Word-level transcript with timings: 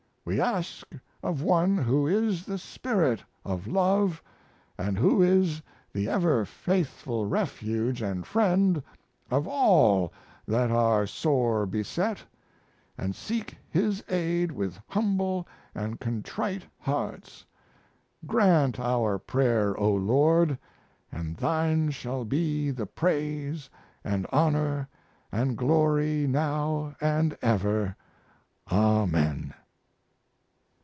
We 0.23 0.39
ask 0.39 0.85
of 1.23 1.41
one 1.41 1.79
who 1.79 2.05
is 2.05 2.45
the 2.45 2.59
Spirit 2.59 3.23
of 3.43 3.65
love 3.65 4.21
& 4.59 4.77
who 4.77 5.23
is 5.23 5.63
the 5.91 6.07
ever 6.09 6.45
faithful 6.45 7.25
refuge 7.25 8.03
& 8.17 8.25
friend 8.25 8.83
of 9.31 9.47
all 9.47 10.13
that 10.47 10.69
are 10.69 11.07
sore 11.07 11.65
beset, 11.65 12.23
& 12.71 13.11
seek 13.13 13.57
His 13.67 14.03
aid 14.09 14.51
with 14.51 14.79
humble 14.87 15.47
& 15.75 15.99
contrite 15.99 16.67
hearts. 16.79 17.43
Grant 18.27 18.79
our 18.79 19.17
prayer, 19.17 19.75
O 19.79 19.91
Lord; 19.91 20.57
& 20.99 21.11
Thine 21.35 21.89
shall 21.89 22.25
be 22.25 22.69
the 22.69 22.85
praise 22.85 23.71
& 23.99 24.29
honor 24.31 24.87
& 25.31 25.55
glory 25.55 26.27
now 26.27 26.95
& 27.01 27.41
ever, 27.41 27.95
Amen." 28.71 29.55